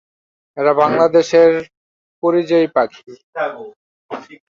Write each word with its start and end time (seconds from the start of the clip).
এরা 0.57 0.73
বাংলাদেশের 0.81 1.51
পরিযায়ী 2.23 2.67
পাখি। 2.75 3.11